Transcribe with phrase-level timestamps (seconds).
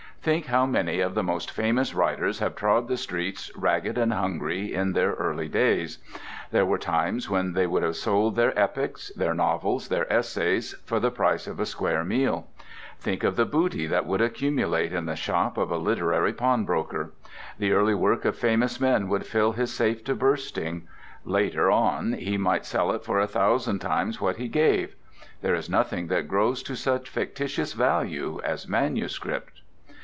[0.23, 4.71] Think how many of the most famous writers have trod the streets ragged and hungry
[4.71, 5.97] in their early days.
[6.51, 10.99] There were times when they would have sold their epics, their novels, their essays, for
[10.99, 12.45] the price of a square meal.
[12.99, 17.13] Think of the booty that would accumulate in the shop of a literary pawnbroker.
[17.57, 20.87] The early work of famous men would fill his safe to bursting.
[21.25, 24.93] Later on he might sell it for a thousand times what he gave.
[25.41, 29.57] There is nothing that grows to such fictitious value as manuscript.